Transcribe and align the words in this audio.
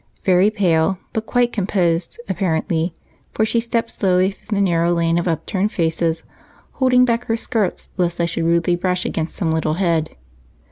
Very 0.23 0.49
pale, 0.49 0.97
but 1.13 1.27
quite 1.27 1.53
composed, 1.53 2.19
apparently, 2.27 2.95
for 3.33 3.45
she 3.45 3.59
stepped 3.59 3.91
slowly 3.91 4.31
through 4.31 4.57
the 4.57 4.63
narrow 4.63 4.91
lane 4.91 5.19
of 5.19 5.27
upturned 5.27 5.71
faces, 5.71 6.23
holding 6.71 7.05
back 7.05 7.25
her 7.25 7.37
skirts 7.37 7.89
lest 7.97 8.17
they 8.17 8.25
should 8.25 8.45
rudely 8.45 8.75
brush 8.75 9.05
against 9.05 9.35
some 9.35 9.53
little 9.53 9.75
head. 9.75 10.17